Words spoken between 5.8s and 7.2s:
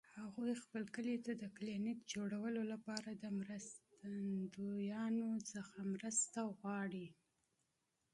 مرسته غواړي